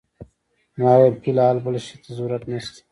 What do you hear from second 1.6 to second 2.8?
بل شي ته ضرورت نه شته.